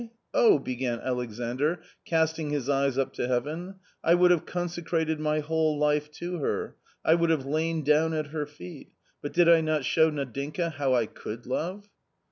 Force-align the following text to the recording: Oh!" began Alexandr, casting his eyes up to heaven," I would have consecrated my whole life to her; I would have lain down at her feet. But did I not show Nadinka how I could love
Oh!" 0.33 0.57
began 0.71 0.97
Alexandr, 1.01 1.79
casting 2.05 2.49
his 2.49 2.67
eyes 2.67 2.97
up 2.97 3.13
to 3.13 3.27
heaven," 3.27 3.75
I 4.03 4.15
would 4.15 4.31
have 4.31 4.47
consecrated 4.47 5.19
my 5.19 5.41
whole 5.41 5.77
life 5.77 6.09
to 6.13 6.37
her; 6.39 6.75
I 7.05 7.13
would 7.13 7.29
have 7.29 7.45
lain 7.45 7.83
down 7.83 8.15
at 8.15 8.29
her 8.29 8.47
feet. 8.47 8.93
But 9.21 9.33
did 9.33 9.47
I 9.47 9.61
not 9.61 9.85
show 9.85 10.09
Nadinka 10.09 10.71
how 10.71 10.95
I 10.95 11.05
could 11.05 11.45
love 11.45 11.87